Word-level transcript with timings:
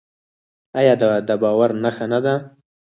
آیا 0.79 0.93
دا 1.01 1.09
د 1.27 1.29
باور 1.41 1.69
نښه 1.83 2.05
نه 2.11 2.19
ده؟ 2.25 2.33